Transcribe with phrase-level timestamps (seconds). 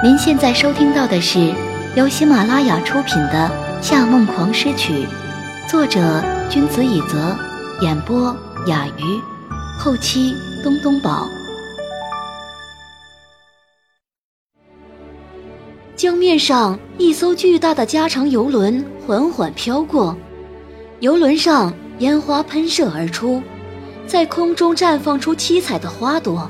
[0.00, 1.52] 您现在收听到的是
[1.96, 3.50] 由喜马拉雅出品的
[3.82, 4.92] 《夏梦狂诗曲》，
[5.68, 7.36] 作者君子以泽，
[7.80, 8.32] 演播
[8.68, 9.20] 雅鱼，
[9.76, 11.26] 后期东东宝。
[15.96, 20.16] 江面上，一艘巨大的加长游轮缓缓飘过，
[21.00, 23.42] 游轮上烟花喷射而出，
[24.06, 26.48] 在空中绽放出七彩的花朵。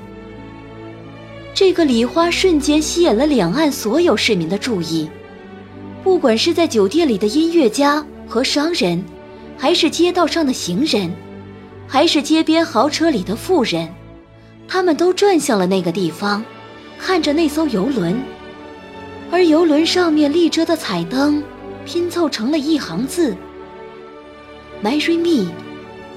[1.58, 5.10] 这个礼花瞬间吸引了两岸所有市民的注意，
[6.04, 9.04] 不管是在酒店里的音乐家和商人，
[9.56, 11.12] 还是街道上的行人，
[11.88, 13.88] 还是街边豪车里的富人，
[14.68, 16.44] 他们都转向了那个地方，
[16.96, 18.16] 看着那艘游轮。
[19.32, 21.42] 而游轮上面立着的彩灯，
[21.84, 23.36] 拼凑成了一行字
[24.80, 25.50] ：“Marry me，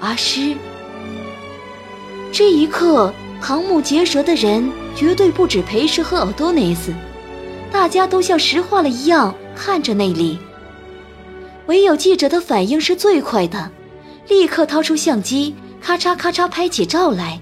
[0.01, 0.55] 阿诗。”
[2.31, 4.71] 这一刻，瞠目结舌的人。
[4.95, 6.93] 绝对不止裴氏和奥多内斯，
[7.71, 10.37] 大家都像石化了一样看着那里。
[11.67, 13.71] 唯有记者的反应是最快的，
[14.27, 17.39] 立刻掏出相机，咔嚓咔嚓拍起照来。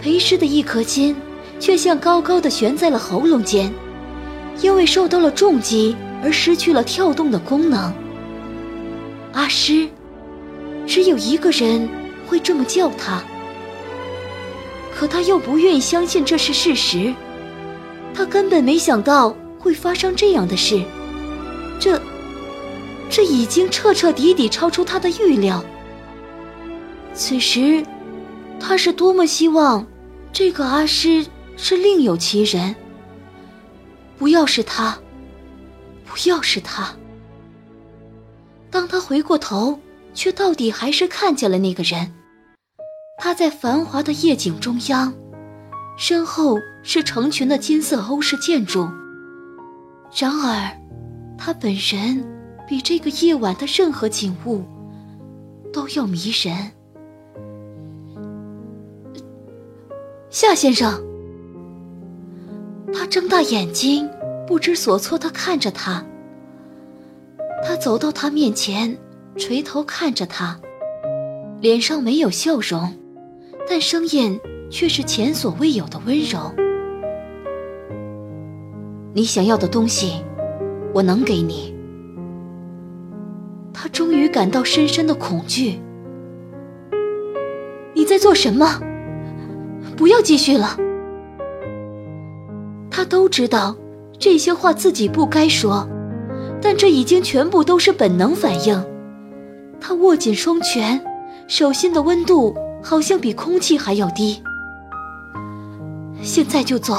[0.00, 1.14] 裴氏的一颗心
[1.60, 3.72] 却像高高的悬在了喉咙间，
[4.60, 7.92] 因为受到了重击而失去了跳动的功能。
[9.32, 9.88] 阿诗，
[10.86, 11.88] 只有一个人
[12.26, 13.22] 会这么叫他。
[14.98, 17.14] 可他又不愿意相信这是事实，
[18.12, 20.82] 他根本没想到会发生这样的事，
[21.78, 22.02] 这，
[23.08, 25.64] 这已经彻彻底底超出他的预料。
[27.14, 27.86] 此时，
[28.58, 29.86] 他是多么希望
[30.32, 31.24] 这个阿诗
[31.56, 32.74] 是另有其人，
[34.18, 34.98] 不要是他，
[36.06, 36.92] 不要是他。
[38.68, 39.78] 当他回过头，
[40.12, 42.12] 却到底还是看见了那个人。
[43.18, 45.12] 他在繁华的夜景中央，
[45.98, 48.88] 身后是成群的金色欧式建筑。
[50.16, 50.70] 然而，
[51.36, 52.24] 他本人
[52.66, 54.62] 比这个夜晚的任何景物
[55.72, 56.70] 都要迷人。
[60.30, 61.02] 夏先生，
[62.94, 64.08] 他睁大眼睛，
[64.46, 66.04] 不知所措地看着他。
[67.66, 68.96] 他走到他面前，
[69.36, 70.58] 垂头看着他，
[71.60, 72.96] 脸上没有笑容。
[73.68, 74.40] 但声音
[74.70, 76.38] 却是前所未有的温柔。
[79.12, 80.24] 你想要的东西，
[80.94, 81.74] 我能给你。
[83.72, 85.78] 他终于感到深深的恐惧。
[87.94, 88.80] 你在做什么？
[89.96, 90.76] 不要继续了。
[92.90, 93.76] 他都知道
[94.18, 95.86] 这些话自己不该说，
[96.62, 98.82] 但这已经全部都是本能反应。
[99.80, 101.00] 他握紧双拳，
[101.46, 102.56] 手心的温度。
[102.82, 104.42] 好像比空气还要低。
[106.22, 106.94] 现在就走，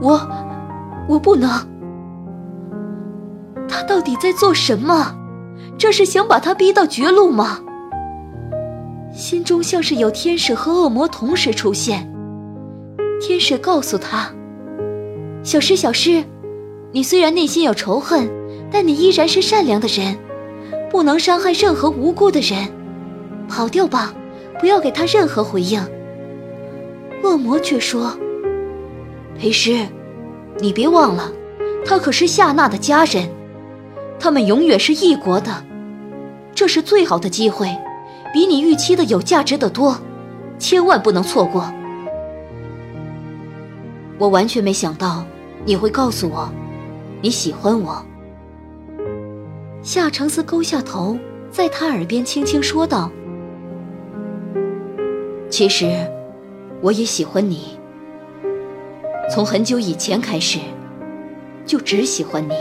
[0.00, 0.20] 我，
[1.08, 1.50] 我不能。
[3.68, 5.16] 他到底在做什么？
[5.78, 7.60] 这是想把他逼到绝路吗？
[9.12, 12.10] 心中像是有天使和恶魔同时出现。
[13.20, 14.30] 天使告诉他
[15.44, 16.24] ：“小诗，小诗，
[16.92, 18.30] 你虽然内心有仇恨，
[18.70, 20.18] 但你依然是善良的人，
[20.90, 22.68] 不能伤害任何无辜的人。
[23.48, 24.12] 跑掉吧。”
[24.62, 25.84] 不要给他任何回应。
[27.24, 28.16] 恶魔却说
[29.36, 29.84] ：“裴师，
[30.60, 31.32] 你别忘了，
[31.84, 33.28] 他可是夏娜的家人，
[34.20, 35.64] 他们永远是一国的。
[36.54, 37.76] 这是最好的机会，
[38.32, 39.98] 比你预期的有价值的多，
[40.60, 41.68] 千万不能错过。”
[44.16, 45.24] 我完全没想到
[45.64, 46.48] 你会告诉我
[47.20, 48.00] 你喜欢我。
[49.82, 51.18] 夏承思勾下头，
[51.50, 53.10] 在他耳边轻轻说道。
[55.52, 55.84] 其实，
[56.80, 57.78] 我也喜欢你。
[59.30, 60.58] 从很久以前开始，
[61.66, 62.54] 就只喜欢你。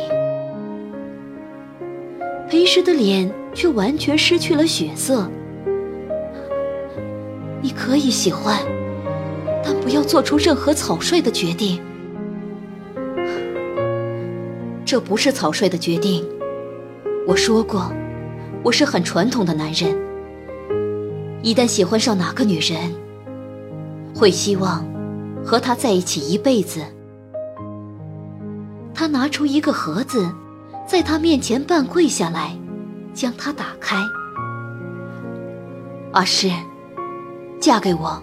[2.49, 5.25] 裴时的脸却完全失去了血色。
[7.61, 8.57] 你可以喜欢，
[9.63, 11.81] 但不要做出任何草率的决定。
[14.83, 16.27] 这不是草率的决定。
[17.25, 17.89] 我说过，
[18.61, 20.10] 我是很传统的男人。
[21.43, 22.93] 一旦喜欢上哪个女人，
[24.15, 24.85] 会希望
[25.43, 26.81] 和她在一起一辈子。
[28.93, 30.31] 他拿出一个盒子，
[30.87, 32.55] 在她面前半跪下来，
[33.13, 33.97] 将它打开。
[36.11, 36.51] 阿诗，
[37.59, 38.21] 嫁给我。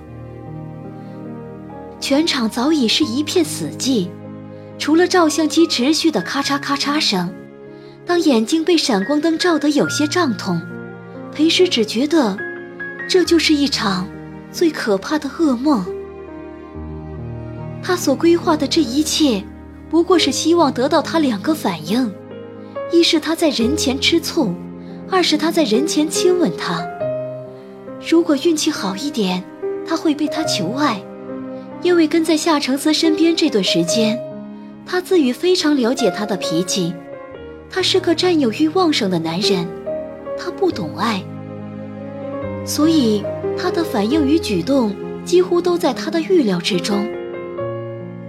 [1.99, 4.09] 全场早已是一片死寂，
[4.79, 7.35] 除了照相机持续的咔嚓咔嚓声。
[8.06, 10.62] 当眼睛被闪光灯照得有些胀痛，
[11.35, 12.38] 裴时只觉得。
[13.09, 14.07] 这就是一场
[14.53, 15.83] 最可怕的噩梦。
[17.83, 19.43] 他所规划的这一切，
[19.89, 22.13] 不过是希望得到他两个反应：
[22.93, 24.55] 一是他在人前吃醋，
[25.11, 26.87] 二是他在人前亲吻他。
[28.07, 29.43] 如果运气好一点，
[29.87, 31.01] 他会被他求爱，
[31.81, 34.21] 因为跟在夏承思身边这段时间，
[34.85, 36.93] 他自语非常了解他的脾气。
[37.71, 39.67] 他是个占有欲旺盛的男人，
[40.39, 41.23] 他不懂爱，
[42.65, 43.25] 所以
[43.57, 44.95] 他的反应与举动
[45.25, 47.09] 几乎都在他的预料之中。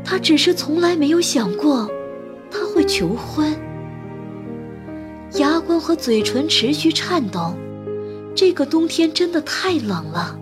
[0.04, 1.90] 他只是从来没有想过
[2.50, 3.54] 他会求婚。
[5.34, 7.54] 牙关和嘴唇持续颤抖，
[8.34, 10.40] 这个冬天真的太冷了。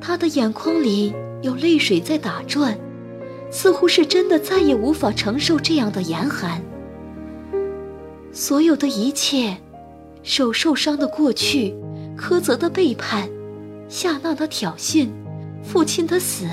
[0.00, 2.76] 他的眼眶里有泪水在打转，
[3.50, 6.60] 似乎是真的再也无法承受这样的严寒。
[8.32, 9.56] 所有的一切，
[10.22, 11.74] 手受伤的过去，
[12.18, 13.30] 苛责的背叛，
[13.88, 15.08] 夏娜的挑衅，
[15.62, 16.46] 父亲的死。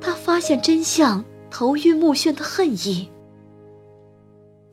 [0.00, 3.08] 他发现真相，头晕目眩的恨意，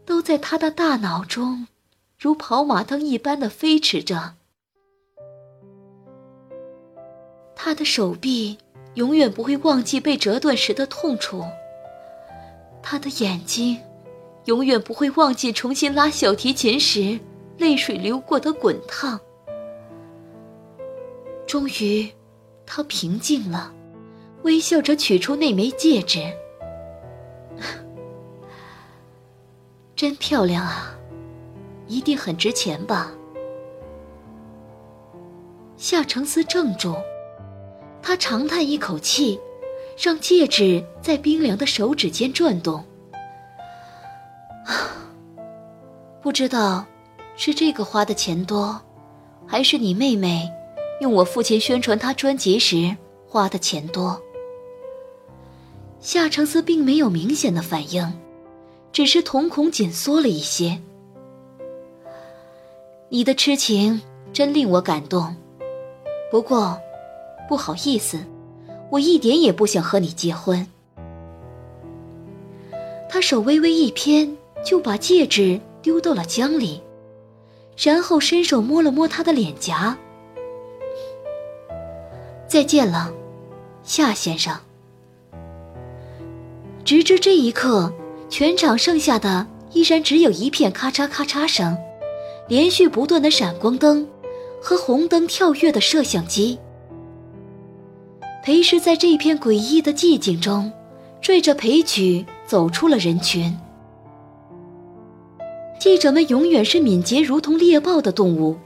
[0.05, 1.67] 都在他的大脑中，
[2.17, 4.35] 如跑马灯一般的飞驰着。
[7.55, 8.57] 他的手臂
[8.93, 11.43] 永远不会忘记被折断时的痛楚，
[12.81, 13.77] 他的眼睛。
[14.45, 17.19] 永远不会忘记重新拉小提琴时
[17.57, 19.19] 泪水流过的滚烫。
[21.49, 22.07] 终于，
[22.63, 23.73] 他平静了，
[24.43, 26.31] 微笑着取出那枚戒指。
[29.95, 30.95] 真漂亮啊，
[31.87, 33.11] 一定很值钱吧？
[35.75, 36.95] 夏承思怔住，
[37.99, 39.41] 他长叹一口气，
[39.97, 42.85] 让戒指在冰凉的手指间转动。
[46.21, 46.85] 不知道，
[47.35, 48.79] 是这个花的钱多，
[49.47, 50.47] 还是你妹妹
[50.99, 52.95] 用我父亲宣传他专辑时
[53.27, 54.21] 花的钱多？
[55.99, 58.13] 夏承思并没有明显的反应，
[58.91, 60.81] 只是瞳孔紧缩了一些。
[63.09, 64.01] 你的痴情
[64.31, 65.35] 真令我感动，
[66.31, 66.79] 不过，
[67.47, 68.19] 不好意思，
[68.89, 70.67] 我一点也不想和你结婚。
[73.09, 75.59] 他手微微一偏，就把戒指。
[75.81, 76.81] 丢到了江里，
[77.77, 79.97] 然后伸手摸了摸他的脸颊。
[82.49, 83.13] 再见了，
[83.83, 84.57] 夏先生。
[86.83, 87.93] 直至这一刻，
[88.27, 91.77] 全场剩下的依然只有一片咔嚓咔嚓声，
[92.47, 94.07] 连续不断的闪光灯
[94.59, 96.57] 和红灯跳跃的摄像机。
[98.43, 100.73] 裴师在这片诡异的寂静中，
[101.21, 103.55] 拽着裴曲走出了人群。
[105.79, 108.57] 记者们永远是敏捷如同猎豹的动物，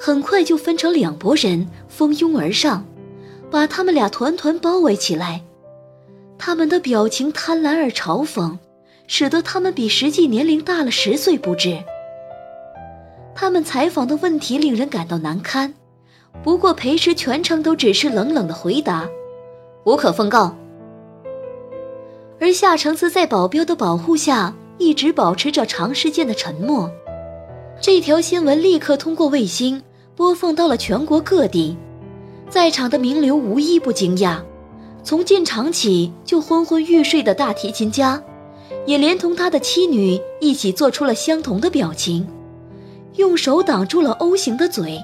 [0.00, 2.86] 很快就分成两拨人，蜂拥而上，
[3.50, 5.42] 把他们俩团团包围起来。
[6.38, 8.58] 他们的表情贪婪而嘲讽，
[9.06, 11.82] 使得他们比实际年龄大了十岁不止。
[13.34, 15.74] 他们采访的问题令人感到难堪，
[16.42, 19.08] 不过裴时全程都只是冷冷的回答
[19.84, 20.56] ：“无可奉告。”
[22.40, 24.54] 而夏承思在保镖的保护下。
[24.76, 26.90] 一直保持着长时间的沉默。
[27.80, 29.80] 这条新闻立刻通过卫星
[30.16, 31.76] 播放到了全国各地，
[32.48, 34.38] 在场的名流无一不惊讶。
[35.02, 38.22] 从进场起就昏昏欲睡的大提琴家，
[38.86, 42.26] 也连同他的妻女一起做出了相同的表情，
[43.16, 44.98] 用手挡住了 O 型的嘴。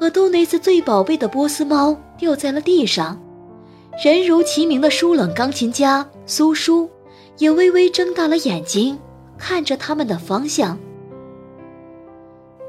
[0.00, 3.18] 阿多内斯最宝贝的波斯猫掉在了地上，
[4.04, 6.88] 人如其名的疏冷钢琴家苏叔。
[7.38, 8.98] 也微微睁大了眼睛，
[9.38, 10.78] 看着他们的方向。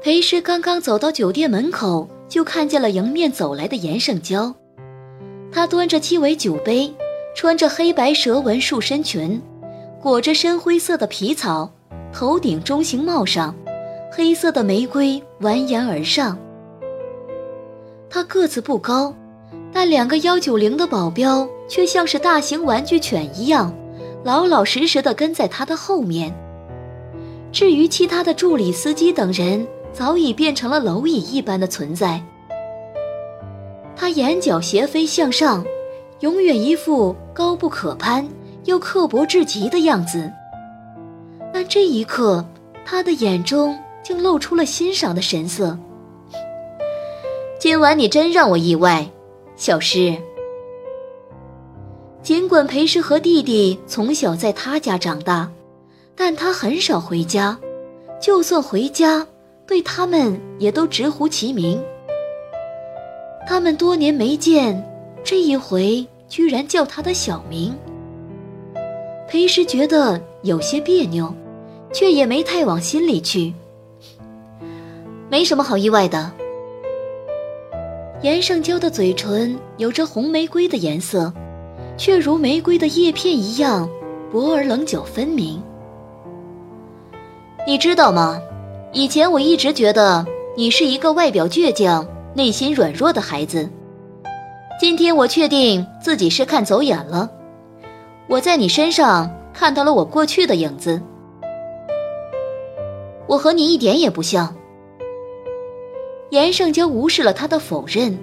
[0.00, 4.54] 裴师刚刚走到酒店门口，就看见了迎面走来的严胜娇。
[5.52, 6.90] 他端着鸡尾酒杯，
[7.36, 9.38] 穿着黑白蛇纹束身裙，
[10.00, 11.70] 裹着深灰色的皮草，
[12.10, 13.54] 头顶中型帽上，
[14.10, 16.38] 黑色的玫瑰蜿蜒而上。
[18.08, 19.14] 他个子不高，
[19.70, 23.74] 但两个幺九零的保镖却像是大型玩具犬一样。
[24.24, 26.34] 老老实实的跟在他的后面。
[27.52, 32.22] 至于其他的助理、司机等人，早已变成了蝼蚁一般的存在。
[33.94, 35.64] 他眼角斜飞向上，
[36.20, 38.26] 永远一副高不可攀
[38.64, 40.30] 又刻薄至极的样子。
[41.52, 42.44] 但这一刻，
[42.84, 45.78] 他的眼中竟露出了欣赏的神色。
[47.58, 49.08] 今晚你真让我意外，
[49.54, 50.16] 小诗。
[52.22, 55.50] 尽管裴氏和弟弟从小在他家长大，
[56.16, 57.56] 但他很少回家，
[58.20, 59.26] 就算回家，
[59.72, 61.82] 对他们也都直呼其名。
[63.48, 64.86] 他们多年没见，
[65.24, 67.74] 这一回居然叫他的小名。
[69.26, 71.34] 裴时觉得有些别扭，
[71.90, 73.54] 却也没太往心里去。
[75.30, 76.30] 没什么好意外的。
[78.20, 81.32] 颜胜娇的嘴唇有着红玫瑰的颜色，
[81.96, 83.88] 却如玫瑰的叶片一样
[84.30, 85.62] 薄而棱角分明。
[87.66, 88.38] 你知道吗？
[88.94, 93.66] 以前我一直觉得你是一个外表倔强、内心软弱的孩子。
[94.78, 97.30] 今天我确定自己是看走眼了。
[98.28, 101.00] 我在你身上看到了我过去的影子。
[103.26, 104.54] 我和你一点也不像。
[106.28, 108.18] 严胜娇无视了他的否认，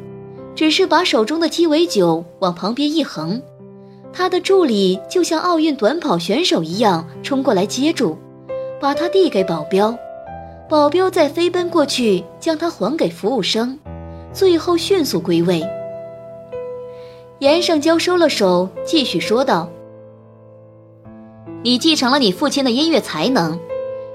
[0.54, 3.42] 只是把手中的鸡尾酒往旁边一横，
[4.14, 8.16] 他的助理就像奥运短跑选手一样冲过来接住。
[8.80, 9.94] 把他递给保镖，
[10.70, 13.80] 保镖再飞奔过去将他还给服务生，
[14.32, 15.68] 最后迅速归位。
[17.40, 19.68] 严胜娇收了手，继续说道
[21.66, 23.60] ：“你继承了你父亲的音乐才能，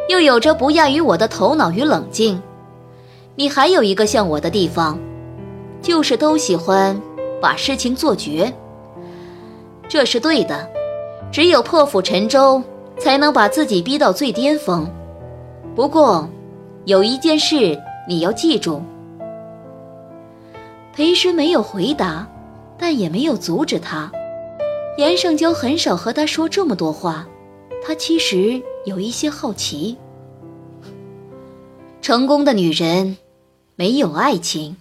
[0.09, 2.41] 又有着不亚于我的头脑与冷静。
[3.35, 4.97] 你还有一个像我的地方，
[5.83, 7.01] 就是都喜欢
[7.41, 8.53] 把事情做绝。
[9.89, 10.71] 这是对的，
[11.33, 12.63] 只有破釜沉舟。”
[12.97, 14.89] 才能把自己逼到最巅峰。
[15.75, 16.29] 不过，
[16.87, 18.83] 有一件事你要记住。
[20.93, 22.29] 裴师没有回答，
[22.79, 24.13] 但也没有阻止他。
[24.99, 27.27] 严胜娇很少和他说这么多话，
[27.85, 29.97] 他其实有一些好奇。
[32.03, 33.17] 成功的女人，
[33.77, 34.77] 没有爱情。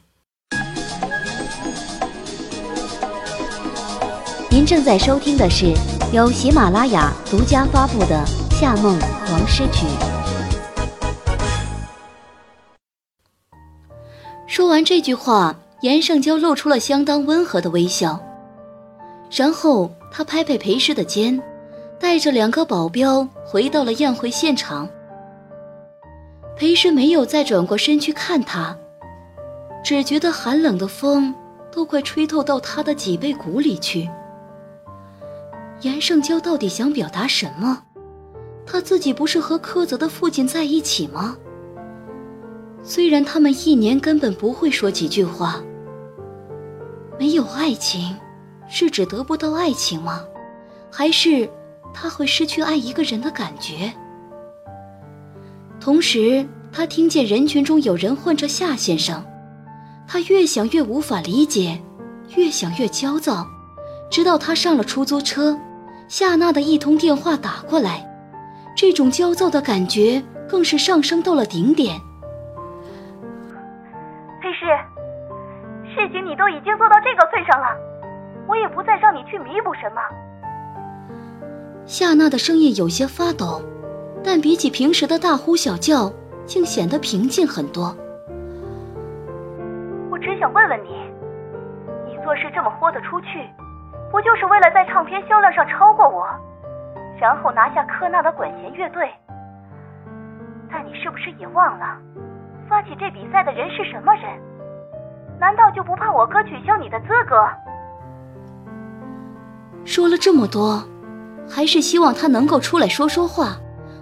[4.50, 5.74] 您正在收听的是。
[6.14, 9.00] 由喜马拉雅独家发布的《夏梦
[9.32, 9.88] 王诗曲》。
[14.54, 18.24] 说完这句话，严胜娇露出了相当温和的微笑，
[19.32, 21.42] 然后他拍拍裴师的肩，
[22.00, 24.88] 带着两个保镖回到了宴会现场。
[26.56, 28.78] 裴师没有再转过身去看他，
[29.84, 31.34] 只觉得寒冷的风
[31.72, 34.08] 都快吹透到他的脊背骨里去。
[35.82, 37.82] 严胜娇到底想表达什么？
[38.68, 41.38] 他自己不是和柯泽的父亲在一起吗？
[42.84, 45.64] 虽然他们一年根本不会说几句话。
[47.18, 48.16] 没有爱情，
[48.68, 50.26] 是指得不到爱情吗？
[50.92, 51.50] 还是
[51.94, 53.94] 他会失去爱一个人的感觉？
[55.80, 59.24] 同时，他听见人群中有人唤着夏先生，
[60.08, 61.82] 他越想越无法理解，
[62.36, 63.48] 越想越焦躁，
[64.10, 65.58] 直到他上了出租车。
[66.10, 68.06] 夏娜的一通电话打过来，
[68.76, 72.00] 这种焦躁的感觉更是上升到了顶点。
[76.04, 77.68] 事情你都已经做到这个份上了，
[78.46, 80.02] 我也不再让你去弥补什么。
[81.86, 83.62] 夏娜的声音有些发抖，
[84.22, 86.12] 但比起平时的大呼小叫，
[86.46, 87.96] 竟显得平静很多。
[90.12, 90.90] 我只想问问你，
[92.06, 93.40] 你做事这么豁得出去？
[94.12, 96.28] 不就是为了在唱片销量上超过我，
[97.18, 99.10] 然后拿下科纳的管弦乐队？
[100.70, 101.98] 但你是不是也忘了，
[102.68, 104.38] 发起这比赛的人是什么人？
[105.44, 107.36] 难道就不怕我哥取消你的资格？
[109.84, 110.82] 说了这么多，
[111.50, 113.58] 还是希望他能够出来说说话，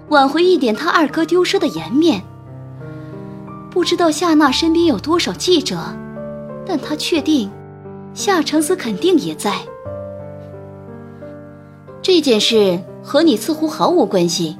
[0.09, 2.21] 挽回一点他二哥丢失的颜面。
[3.71, 5.79] 不知道夏娜身边有多少记者，
[6.63, 7.49] 但他确定，
[8.13, 9.53] 夏承思肯定也在。
[12.03, 14.59] 这件事和你似乎毫无关系，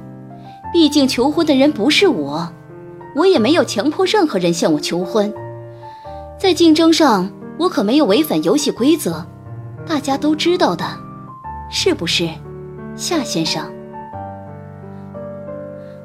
[0.72, 2.48] 毕竟求婚的人不是我，
[3.14, 5.32] 我也没有强迫任何人向我求婚。
[6.42, 9.24] 在竞争上，我可没有违反游戏规则，
[9.86, 10.84] 大家都知道的，
[11.70, 12.28] 是不是，
[12.96, 13.64] 夏先生？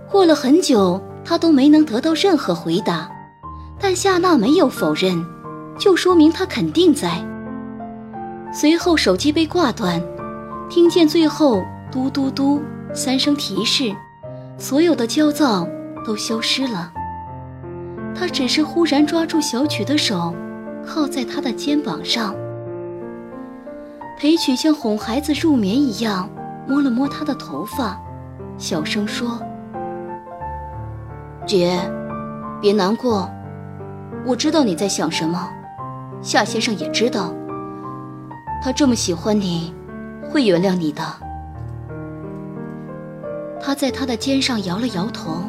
[0.08, 3.10] 过了很久，他都没能得到任何回答，
[3.79, 5.25] 但夏娜没有否认，
[5.79, 7.20] 就说明他肯定在。
[8.53, 10.00] 随后手机被挂断。
[10.70, 12.62] 听见最后“嘟嘟嘟”
[12.94, 13.91] 三声提示，
[14.60, 15.67] 所有的焦躁
[16.06, 16.94] 都消失了。
[18.17, 20.33] 他只是忽然抓住小曲的手，
[20.86, 22.33] 靠在他的肩膀上。
[24.17, 26.27] 裴曲像哄孩子入眠一样
[26.67, 28.00] 摸了摸他的头发，
[28.57, 29.39] 小声说
[31.45, 31.79] ：“姐，
[32.59, 33.29] 别难过，
[34.25, 35.47] 我知道你在想什么，
[36.21, 37.31] 夏先生也知道，
[38.63, 39.74] 他这么喜欢你。”
[40.29, 41.01] 会原谅你的。
[43.62, 45.41] 他在他的肩上摇了摇头，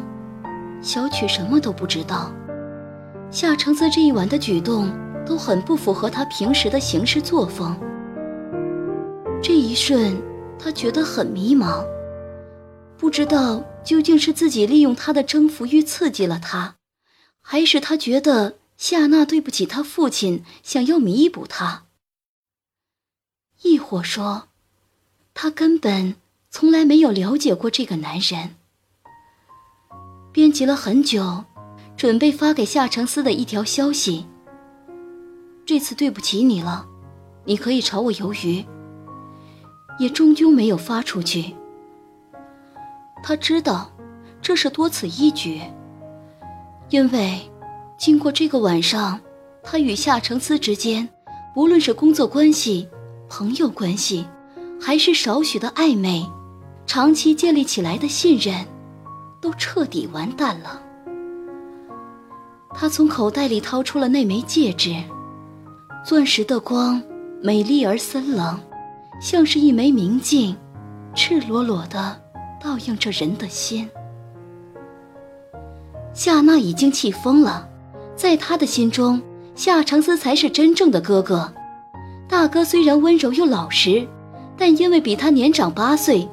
[0.80, 2.30] 小曲什么都不知道。
[3.30, 4.90] 夏承思这一晚的举动
[5.26, 7.78] 都很不符合他平时的行事作风。
[9.42, 10.16] 这一瞬，
[10.58, 11.84] 他觉得很迷茫，
[12.96, 16.76] 不知道究竟是自己利用他的征服欲刺激了他，
[17.42, 21.84] 还是他觉得夏娜对不起他父亲，想要弥补他。
[23.62, 24.48] 亦或说，
[25.34, 26.16] 他根本
[26.50, 28.56] 从来没有了解过这个男人。
[30.32, 31.44] 编辑了很久，
[31.98, 34.24] 准备发给夏承思的一条消息。
[35.66, 36.86] 这次对不起你了，
[37.44, 38.64] 你可以炒我鱿鱼。
[39.98, 41.56] 也终究没有发出去。
[43.20, 43.90] 他知道，
[44.40, 45.60] 这是多此一举。
[46.90, 47.50] 因为，
[47.98, 49.18] 经过这个晚上，
[49.64, 51.08] 他与夏承思之间，
[51.52, 52.88] 不论是工作关系、
[53.28, 54.24] 朋友关系，
[54.80, 56.24] 还是少许的暧昧，
[56.86, 58.64] 长期建立起来的信任，
[59.40, 60.80] 都彻底完蛋了。
[62.80, 64.94] 他从口袋里掏出了那枚戒指，
[66.06, 67.02] 钻石的光，
[67.42, 68.56] 美丽而森冷。
[69.20, 70.56] 像是一枚明镜，
[71.12, 72.16] 赤裸裸的
[72.62, 73.90] 倒映着人的心。
[76.14, 77.68] 夏娜已经气疯了，
[78.14, 79.20] 在他的心中，
[79.56, 81.52] 夏承思才是真正的哥哥。
[82.28, 84.06] 大哥虽然温柔又老实，
[84.56, 86.28] 但因为比他年长八岁，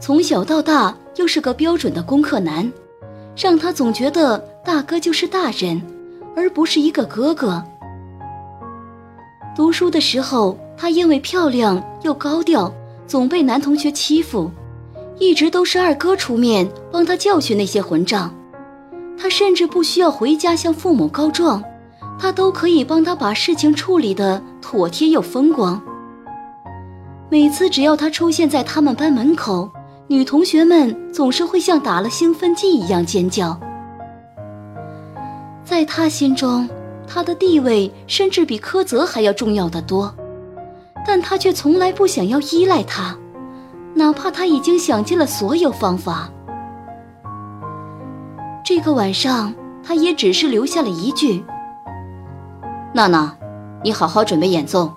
[0.00, 2.72] 从小到大又是个标准的功课男，
[3.36, 5.82] 让他总觉得大哥就是大人，
[6.36, 7.62] 而不是一个哥哥。
[9.54, 10.58] 读书的时候。
[10.74, 12.72] 她因为漂亮又高调，
[13.06, 14.50] 总被男同学欺负，
[15.20, 18.34] 一直都是二哥出面帮她教训那些混账。
[19.16, 21.62] 她甚至不需要回家向父母告状，
[22.18, 25.80] 他都可以帮她把事情处理得妥帖又风光。
[27.30, 29.70] 每次只要他出现在他们班门口，
[30.08, 33.56] 女同学们总是会像打了兴奋剂一样尖叫。
[35.82, 36.68] 在他心中，
[37.08, 40.14] 他的地位甚至比柯泽还要重要的多。
[41.04, 43.18] 但他却从来不想要依赖他，
[43.92, 46.30] 哪怕他已经想尽了所有方法。
[48.64, 51.44] 这个晚上，他也只是留下了一句
[52.94, 53.36] ：“娜娜，
[53.82, 54.88] 你好好准备演奏。”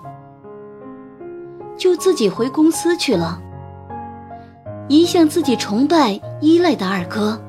[1.76, 3.40] 就自己回公司去了。
[4.86, 7.42] 一向自己崇拜依赖的二哥，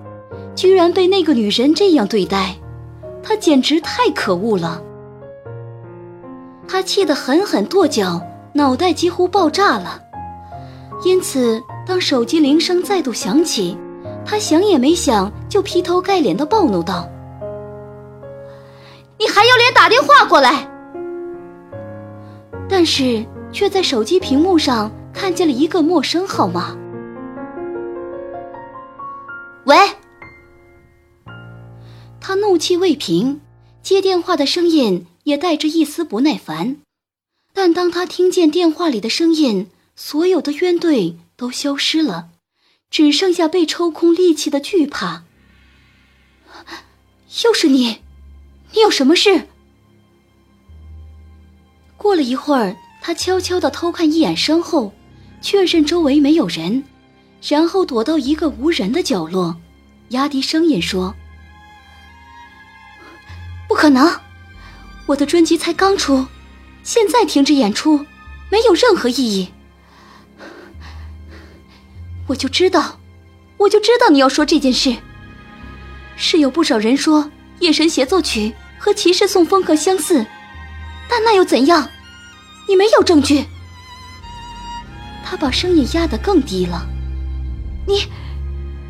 [0.56, 2.56] 居然被那个女人这样对待，
[3.28, 4.82] 他简直太可恶了。
[6.66, 8.22] 他气得狠狠跺脚。
[8.54, 10.02] 脑袋几乎爆炸了，
[11.06, 13.78] 因此当手机铃声再度响起，
[14.26, 17.08] 他想也没想就劈头盖脸的暴怒道
[19.20, 20.68] ：“你还有脸打电话过来？”
[22.68, 26.76] 但是却在手机屏幕上看见了一个陌生号码。
[32.58, 33.39] 怒气未平，
[33.84, 36.78] 接电话的声音也带着一丝不耐烦。
[37.54, 42.30] 但当他听见电话里的声音，所有的怨怼都消失了，
[42.89, 45.26] 只剩下被抽空力气的惧怕。
[47.43, 48.00] 又是你，
[48.74, 49.43] 你有什么事？
[51.96, 54.91] 过了一会儿，他悄悄地偷看一眼身后，
[55.43, 56.84] 确认周围没有人，
[57.48, 59.56] 然后躲到一个无人的角落，
[60.10, 61.13] 压低声音说
[63.78, 64.12] ：“可能，
[65.06, 66.26] 我的专辑才刚出。”
[66.82, 68.04] 现在停止演出，
[68.50, 69.54] 没有任何意义。
[72.26, 73.00] 我就知道，
[73.58, 74.96] 我就知道你要说这件事。
[76.16, 77.26] 是有不少人说
[77.60, 80.26] 《夜神协奏曲》和《骑士颂》风格相似，
[81.08, 81.88] 但那又怎样？
[82.68, 83.46] 你没有证据。
[85.24, 86.88] 他把声音压得更低了。
[87.86, 88.08] 你，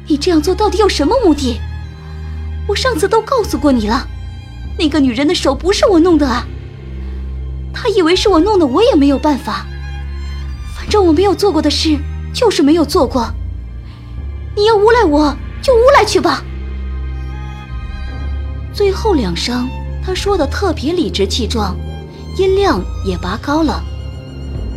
[0.08, 1.60] 你这样做到底有什么目的？
[2.70, 4.08] 我上次都告诉过你了，
[4.78, 6.48] 那个女人的手不是我弄的啊。
[7.74, 9.66] 他以为是我弄的，我也没有办法。
[10.76, 11.98] 反正我没有做过的事，
[12.34, 13.32] 就是没有做过。
[14.56, 16.44] 你要诬赖我，就诬赖去吧。
[18.74, 19.68] 最后两声，
[20.04, 21.76] 他说的特别理直气壮，
[22.38, 23.84] 音量也拔高了。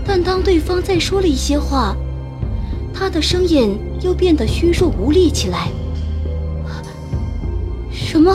[0.06, 1.94] 但当对方再说了一些话，
[2.92, 5.68] 他的声音又变得虚弱无力起来。
[7.90, 8.34] 什么？